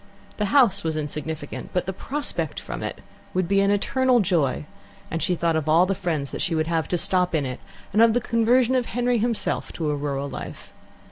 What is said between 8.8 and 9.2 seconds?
Henry